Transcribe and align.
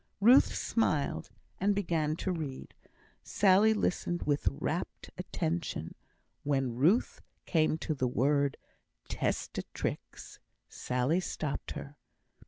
Ruth 0.19 0.55
smiled, 0.55 1.29
and 1.59 1.75
began 1.75 2.15
to 2.15 2.31
read; 2.31 2.73
Sally 3.21 3.71
listening 3.71 4.21
with 4.25 4.47
rapt 4.47 5.11
attention. 5.15 5.93
When 6.41 6.73
Ruth 6.73 7.21
came 7.45 7.77
to 7.77 7.93
the 7.93 8.07
word 8.07 8.57
"testatrix," 9.07 10.39
Sally 10.67 11.19
stopped 11.19 11.73
her. 11.73 11.97